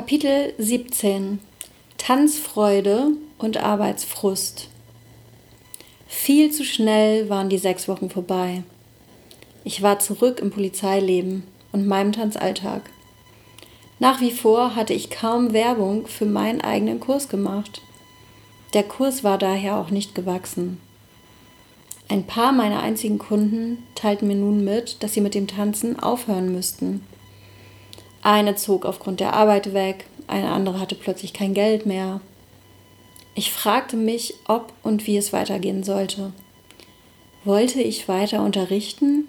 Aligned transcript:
Kapitel 0.00 0.54
17 0.56 1.40
Tanzfreude 1.98 3.08
und 3.36 3.58
Arbeitsfrust. 3.58 4.68
Viel 6.08 6.50
zu 6.50 6.64
schnell 6.64 7.28
waren 7.28 7.50
die 7.50 7.58
sechs 7.58 7.86
Wochen 7.86 8.08
vorbei. 8.08 8.62
Ich 9.62 9.82
war 9.82 9.98
zurück 9.98 10.40
im 10.40 10.50
Polizeileben 10.50 11.42
und 11.72 11.86
meinem 11.86 12.12
Tanzalltag. 12.12 12.88
Nach 13.98 14.22
wie 14.22 14.30
vor 14.30 14.74
hatte 14.74 14.94
ich 14.94 15.10
kaum 15.10 15.52
Werbung 15.52 16.06
für 16.06 16.24
meinen 16.24 16.62
eigenen 16.62 16.98
Kurs 16.98 17.28
gemacht. 17.28 17.82
Der 18.72 18.84
Kurs 18.84 19.22
war 19.22 19.36
daher 19.36 19.76
auch 19.76 19.90
nicht 19.90 20.14
gewachsen. 20.14 20.80
Ein 22.08 22.24
paar 22.24 22.52
meiner 22.52 22.82
einzigen 22.82 23.18
Kunden 23.18 23.84
teilten 23.94 24.28
mir 24.28 24.36
nun 24.36 24.64
mit, 24.64 25.02
dass 25.02 25.12
sie 25.12 25.20
mit 25.20 25.34
dem 25.34 25.46
Tanzen 25.46 26.00
aufhören 26.00 26.50
müssten. 26.50 27.04
Eine 28.22 28.54
zog 28.54 28.84
aufgrund 28.84 29.20
der 29.20 29.32
Arbeit 29.32 29.72
weg, 29.72 30.06
eine 30.26 30.50
andere 30.50 30.78
hatte 30.78 30.94
plötzlich 30.94 31.32
kein 31.32 31.54
Geld 31.54 31.86
mehr. 31.86 32.20
Ich 33.34 33.52
fragte 33.52 33.96
mich, 33.96 34.34
ob 34.46 34.72
und 34.82 35.06
wie 35.06 35.16
es 35.16 35.32
weitergehen 35.32 35.82
sollte. 35.82 36.32
Wollte 37.44 37.80
ich 37.80 38.08
weiter 38.08 38.42
unterrichten 38.42 39.24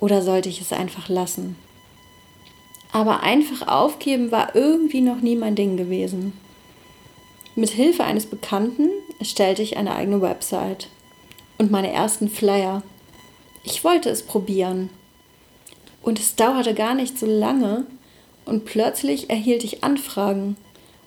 oder 0.00 0.22
sollte 0.22 0.48
ich 0.48 0.60
es 0.60 0.72
einfach 0.72 1.08
lassen? 1.08 1.56
Aber 2.90 3.22
einfach 3.22 3.68
aufgeben 3.68 4.30
war 4.32 4.54
irgendwie 4.56 5.00
noch 5.00 5.20
nie 5.20 5.36
mein 5.36 5.54
Ding 5.54 5.76
gewesen. 5.76 6.32
Mit 7.54 7.70
Hilfe 7.70 8.02
eines 8.02 8.26
Bekannten 8.26 8.90
erstellte 9.20 9.62
ich 9.62 9.76
eine 9.76 9.94
eigene 9.94 10.20
Website 10.20 10.88
und 11.58 11.70
meine 11.70 11.92
ersten 11.92 12.28
Flyer. 12.28 12.82
Ich 13.62 13.84
wollte 13.84 14.10
es 14.10 14.24
probieren. 14.24 14.90
Und 16.04 16.20
es 16.20 16.36
dauerte 16.36 16.74
gar 16.74 16.94
nicht 16.94 17.18
so 17.18 17.24
lange 17.24 17.86
und 18.44 18.66
plötzlich 18.66 19.30
erhielt 19.30 19.64
ich 19.64 19.82
Anfragen 19.82 20.56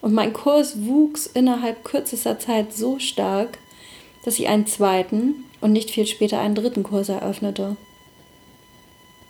und 0.02 0.12
mein 0.12 0.34
Kurs 0.34 0.86
wuchs 0.86 1.28
innerhalb 1.28 1.84
kürzester 1.84 2.40
Zeit 2.40 2.74
so 2.74 2.98
stark, 2.98 3.60
dass 4.26 4.40
ich 4.40 4.48
einen 4.48 4.66
zweiten 4.66 5.36
und 5.62 5.72
nicht 5.72 5.92
viel 5.92 6.08
später 6.08 6.40
einen 6.40 6.56
dritten 6.56 6.82
Kurs 6.82 7.10
eröffnete. 7.10 7.78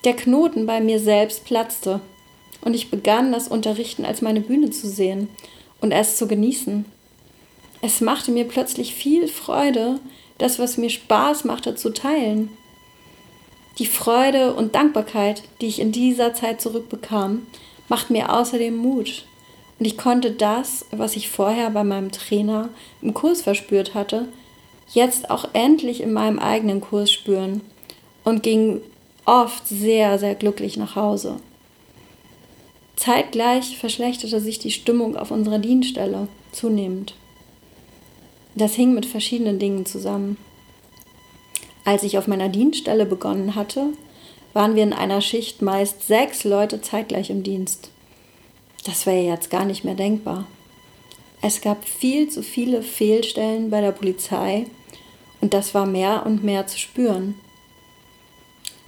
Der 0.06 0.16
Knoten 0.16 0.66
bei 0.66 0.80
mir 0.80 1.02
selbst 1.02 1.44
platzte 1.44 2.00
und 2.61 2.73
ich 2.73 2.89
begann 2.89 3.34
das 3.34 3.50
Unterrichten 3.50 4.06
als 4.06 4.22
meine 4.22 4.39
Bühne 4.39 4.69
zu 4.69 4.88
sehen 4.88 5.28
und 5.81 5.91
es 5.91 6.16
zu 6.16 6.28
genießen. 6.28 6.86
Es 7.81 8.00
machte 8.00 8.31
mir 8.31 8.45
plötzlich 8.45 8.95
viel 8.95 9.28
Freude, 9.28 10.00
das, 10.38 10.59
was 10.59 10.78
mir 10.78 10.89
Spaß 10.89 11.44
machte, 11.44 11.75
zu 11.75 11.91
teilen. 11.91 12.50
Die 13.78 13.86
Freude 13.86 14.53
und 14.56 14.75
Dankbarkeit, 14.75 15.44
die 15.61 15.67
ich 15.67 15.80
in 15.80 15.92
dieser 15.92 16.33
Zeit 16.33 16.61
zurückbekam, 16.61 17.45
macht 17.89 18.09
mir 18.09 18.34
außerdem 18.34 18.75
Mut. 18.75 19.25
Und 19.80 19.86
ich 19.86 19.97
konnte 19.97 20.31
das, 20.31 20.86
was 20.92 21.16
ich 21.16 21.30
vorher 21.30 21.69
bei 21.69 21.84
meinem 21.84 22.11
Trainer 22.11 22.69
im 23.02 23.14
Kurs 23.14 23.44
verspürt 23.44 23.94
hatte, 23.94 24.28
jetzt 24.94 25.30
auch 25.30 25.50
endlich 25.53 26.02
in 26.02 26.14
meinem 26.14 26.39
eigenen 26.39 26.81
Kurs 26.81 27.11
spüren 27.11 27.61
und 28.23 28.42
ging 28.42 28.81
oft 29.25 29.67
sehr, 29.67 30.17
sehr 30.17 30.34
glücklich 30.34 30.78
nach 30.78 30.95
Hause. 30.95 31.38
Zeitgleich 32.95 33.78
verschlechterte 33.78 34.39
sich 34.39 34.58
die 34.58 34.72
Stimmung 34.72 35.16
auf 35.16 35.30
unserer 35.30 35.59
Dienststelle 35.59 36.28
zunehmend. 36.52 37.14
Das 38.56 38.73
hing 38.73 38.95
mit 38.95 39.06
verschiedenen 39.06 39.59
Dingen 39.59 39.86
zusammen. 39.86 40.38
Als 41.88 42.03
ich 42.03 42.17
auf 42.17 42.27
meiner 42.27 42.49
Dienststelle 42.49 43.05
begonnen 43.05 43.55
hatte, 43.55 43.93
waren 44.52 44.75
wir 44.75 44.83
in 44.83 44.91
einer 44.91 45.21
Schicht 45.21 45.61
meist 45.61 46.05
sechs 46.05 46.44
Leute 46.44 46.81
zeitgleich 46.81 47.29
im 47.29 47.44
Dienst. 47.44 47.91
Das 48.83 49.05
wäre 49.05 49.23
jetzt 49.23 49.49
gar 49.49 49.63
nicht 49.63 49.85
mehr 49.85 49.94
denkbar. 49.94 50.47
Es 51.41 51.61
gab 51.61 51.88
viel 51.88 52.27
zu 52.27 52.44
viele 52.44 52.81
Fehlstellen 52.81 53.69
bei 53.69 53.79
der 53.79 53.94
Polizei 53.94 54.66
und 55.39 55.53
das 55.53 55.73
war 55.73 55.85
mehr 55.85 56.25
und 56.25 56.44
mehr 56.44 56.67
zu 56.67 56.77
spüren. 56.77 57.35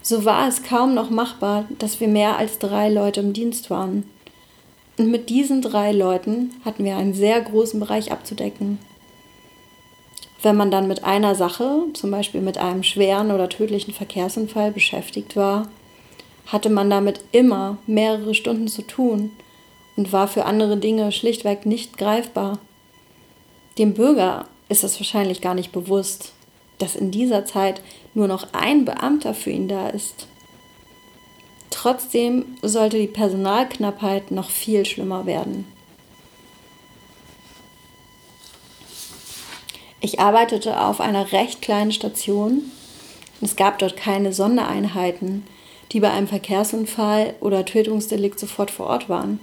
So 0.01 0.25
war 0.25 0.49
es 0.49 0.63
kaum 0.63 0.93
noch 0.93 1.09
machbar, 1.09 1.69
dass 1.79 2.01
wir 2.01 2.09
mehr 2.09 2.35
als 2.35 2.59
drei 2.59 2.89
Leute 2.89 3.21
im 3.21 3.31
Dienst 3.31 3.69
waren. 3.69 4.03
Und 4.97 5.09
mit 5.09 5.29
diesen 5.29 5.61
drei 5.61 5.93
Leuten 5.93 6.51
hatten 6.65 6.83
wir 6.83 6.97
einen 6.97 7.13
sehr 7.13 7.39
großen 7.39 7.79
Bereich 7.79 8.11
abzudecken. 8.11 8.77
Wenn 10.41 10.55
man 10.55 10.71
dann 10.71 10.87
mit 10.87 11.03
einer 11.03 11.35
Sache, 11.35 11.83
zum 11.93 12.11
Beispiel 12.11 12.41
mit 12.41 12.57
einem 12.57 12.83
schweren 12.83 13.31
oder 13.31 13.49
tödlichen 13.49 13.93
Verkehrsunfall 13.93 14.71
beschäftigt 14.71 15.35
war, 15.35 15.67
hatte 16.47 16.69
man 16.69 16.89
damit 16.89 17.21
immer 17.31 17.77
mehrere 17.85 18.33
Stunden 18.33 18.67
zu 18.67 18.81
tun 18.81 19.31
und 19.97 20.13
war 20.13 20.27
für 20.27 20.45
andere 20.45 20.77
Dinge 20.77 21.11
schlichtweg 21.11 21.65
nicht 21.65 21.97
greifbar. 21.97 22.59
Dem 23.77 23.93
Bürger 23.93 24.45
ist 24.69 24.83
es 24.83 24.99
wahrscheinlich 24.99 25.41
gar 25.41 25.55
nicht 25.55 25.71
bewusst, 25.71 26.33
dass 26.77 26.95
in 26.95 27.11
dieser 27.11 27.45
Zeit 27.45 27.81
nur 28.13 28.27
noch 28.27 28.47
ein 28.53 28.85
Beamter 28.85 29.33
für 29.33 29.51
ihn 29.51 29.67
da 29.67 29.89
ist. 29.89 30.27
Trotzdem 31.69 32.45
sollte 32.61 32.97
die 32.97 33.07
Personalknappheit 33.07 34.31
noch 34.31 34.49
viel 34.49 34.85
schlimmer 34.85 35.25
werden. 35.25 35.65
Ich 40.01 40.19
arbeitete 40.19 40.79
auf 40.79 41.01
einer 41.01 41.31
recht 41.31 41.61
kleinen 41.61 41.91
Station. 41.91 42.71
Es 43.41 43.55
gab 43.55 43.79
dort 43.79 43.97
keine 43.97 44.31
Sondereinheiten, 44.33 45.45
die 45.91 45.99
bei 45.99 46.11
einem 46.11 46.27
Verkehrsunfall 46.27 47.33
oder 47.41 47.65
Tötungsdelikt 47.65 48.39
sofort 48.39 48.71
vor 48.71 48.87
Ort 48.87 49.09
waren. 49.09 49.39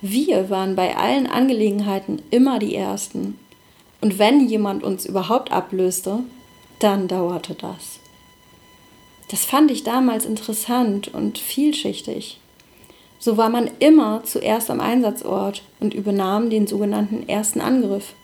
Wir 0.00 0.48
waren 0.48 0.76
bei 0.76 0.96
allen 0.96 1.26
Angelegenheiten 1.26 2.22
immer 2.30 2.60
die 2.60 2.76
Ersten. 2.76 3.38
Und 4.00 4.18
wenn 4.18 4.48
jemand 4.48 4.84
uns 4.84 5.06
überhaupt 5.06 5.50
ablöste, 5.50 6.20
dann 6.78 7.08
dauerte 7.08 7.54
das. 7.54 7.98
Das 9.28 9.44
fand 9.44 9.72
ich 9.72 9.82
damals 9.82 10.24
interessant 10.24 11.08
und 11.08 11.38
vielschichtig. 11.38 12.38
So 13.18 13.36
war 13.36 13.48
man 13.48 13.68
immer 13.80 14.22
zuerst 14.24 14.70
am 14.70 14.80
Einsatzort 14.80 15.62
und 15.80 15.94
übernahm 15.94 16.50
den 16.50 16.68
sogenannten 16.68 17.28
ersten 17.28 17.60
Angriff. 17.60 18.14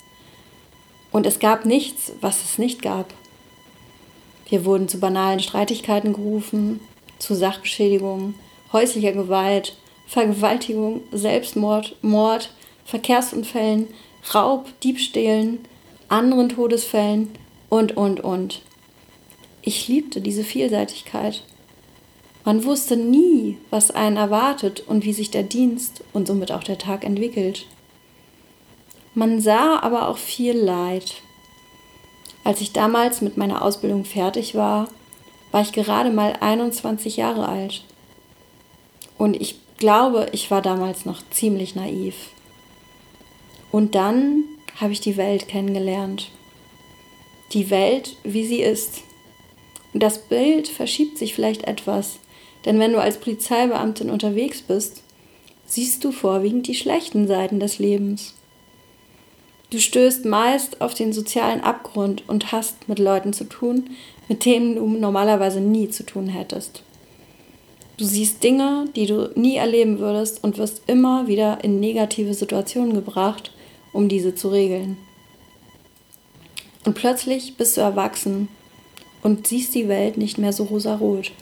Und 1.14 1.26
es 1.26 1.38
gab 1.38 1.64
nichts, 1.64 2.10
was 2.20 2.42
es 2.42 2.58
nicht 2.58 2.82
gab. 2.82 3.14
Wir 4.48 4.64
wurden 4.64 4.88
zu 4.88 4.98
banalen 4.98 5.38
Streitigkeiten 5.38 6.12
gerufen, 6.12 6.80
zu 7.20 7.36
Sachbeschädigungen, 7.36 8.34
häuslicher 8.72 9.12
Gewalt, 9.12 9.76
Vergewaltigung, 10.08 11.03
Selbstmord, 11.12 11.94
Mord, 12.03 12.50
Verkehrsunfällen, 12.84 13.86
Raub, 14.34 14.66
Diebstählen, 14.80 15.60
anderen 16.08 16.48
Todesfällen 16.48 17.30
und, 17.69 17.97
und, 17.97 18.19
und. 18.19 18.62
Ich 19.62 19.86
liebte 19.86 20.20
diese 20.20 20.42
Vielseitigkeit. 20.42 21.44
Man 22.44 22.64
wusste 22.64 22.97
nie, 22.97 23.58
was 23.70 23.92
einen 23.92 24.16
erwartet 24.16 24.82
und 24.84 25.04
wie 25.04 25.12
sich 25.12 25.30
der 25.30 25.44
Dienst 25.44 26.03
und 26.12 26.26
somit 26.26 26.50
auch 26.50 26.64
der 26.64 26.78
Tag 26.78 27.04
entwickelt. 27.04 27.66
Man 29.14 29.41
sah 29.41 29.78
aber 29.80 30.08
auch 30.08 30.19
viel 30.19 30.56
Leid. 30.56 31.22
Als 32.42 32.60
ich 32.60 32.72
damals 32.72 33.20
mit 33.20 33.36
meiner 33.36 33.62
Ausbildung 33.62 34.04
fertig 34.04 34.54
war, 34.54 34.88
war 35.52 35.62
ich 35.62 35.72
gerade 35.72 36.10
mal 36.10 36.36
21 36.41 37.16
Jahre 37.16 37.48
alt. 37.48 37.84
Und 39.16 39.41
ich 39.41 39.60
glaube, 39.78 40.26
ich 40.32 40.50
war 40.50 40.62
damals 40.62 41.04
noch 41.04 41.22
ziemlich 41.30 41.76
naiv. 41.76 42.14
Und 43.70 43.94
dann 43.94 44.44
habe 44.80 44.92
ich 44.92 45.00
die 45.00 45.16
Welt 45.16 45.47
kennengelernt. 45.47 46.30
Die 47.53 47.70
Welt, 47.70 48.16
wie 48.24 48.44
sie 48.44 48.62
ist. 48.62 49.03
Und 49.92 50.03
das 50.03 50.19
Bild 50.19 50.66
verschiebt 50.66 51.19
sich 51.19 51.34
vielleicht 51.34 51.64
etwas, 51.64 52.19
denn 52.64 52.80
wenn 52.80 52.92
du 52.92 53.00
als 53.00 53.19
Polizeibeamtin 53.19 54.10
unterwegs 54.10 54.62
bist, 54.62 55.03
siehst 55.66 56.04
du 56.04 56.10
vorwiegend 56.10 56.66
die 56.66 56.74
schlechten 56.74 57.28
Seiten 57.28 57.60
des 57.60 57.78
Lebens. 57.78 58.34
Du 59.71 59.81
stößt 59.81 60.25
meist 60.25 60.81
auf 60.81 60.95
den 60.95 61.13
sozialen 61.13 61.61
Abgrund 61.61 62.28
und 62.28 62.53
hast 62.53 62.89
mit 62.89 62.99
Leuten 62.99 63.33
zu 63.33 63.45
tun, 63.45 63.91
mit 64.28 64.45
denen 64.45 64.77
du 64.77 64.87
normalerweise 64.87 65.61
nie 65.61 65.91
zu 65.91 66.05
tun 66.05 66.28
hättest. 66.28 66.83
Du 67.97 68.05
siehst 68.05 68.43
Dinge, 68.43 68.87
die 68.97 69.07
du 69.07 69.31
nie 69.37 69.57
erleben 69.57 69.99
würdest 69.99 70.43
und 70.43 70.59
wirst 70.59 70.83
immer 70.89 71.28
wieder 71.28 71.63
in 71.63 71.81
negative 71.81 72.34
Situationen 72.34 72.95
gebracht, 72.95 73.53
um 73.93 74.09
diese 74.09 74.34
zu 74.34 74.49
regeln. 74.49 74.97
Und 76.84 76.95
plötzlich 76.95 77.57
bist 77.57 77.77
du 77.77 77.81
erwachsen 77.81 78.49
und 79.22 79.47
siehst 79.47 79.75
die 79.75 79.89
Welt 79.89 80.19
nicht 80.19 80.39
mehr 80.39 80.53
so 80.53 80.65
rosarot. 80.65 81.33